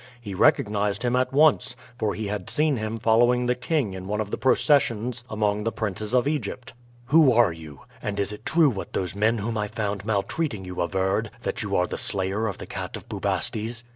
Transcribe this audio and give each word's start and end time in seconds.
He 0.19 0.33
recognized 0.33 1.03
him 1.03 1.15
at 1.15 1.31
once, 1.31 1.75
for 1.95 2.15
he 2.15 2.25
had 2.25 2.49
seen 2.49 2.77
him 2.77 2.97
following 2.97 3.45
the 3.45 3.53
king 3.53 3.93
in 3.93 4.07
one 4.07 4.19
of 4.19 4.31
the 4.31 4.37
processions 4.39 5.23
among 5.29 5.63
the 5.63 5.71
princes 5.71 6.15
of 6.15 6.27
Egypt. 6.27 6.73
"Who 7.05 7.31
are 7.31 7.53
you? 7.53 7.81
and 8.01 8.19
is 8.19 8.31
it 8.33 8.43
true 8.43 8.71
what 8.71 8.93
those 8.93 9.13
men 9.15 9.37
whom 9.37 9.59
I 9.59 9.67
found 9.67 10.03
maltreating 10.03 10.65
you 10.65 10.81
averred, 10.81 11.29
that 11.43 11.61
you 11.61 11.75
are 11.75 11.85
the 11.85 11.99
slayer 11.99 12.47
of 12.47 12.57
the 12.57 12.65
Cat 12.65 12.97
of 12.97 13.07
Bubastes?" 13.09 13.83